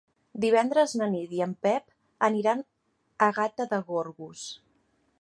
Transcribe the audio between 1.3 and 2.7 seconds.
i en Pep aniran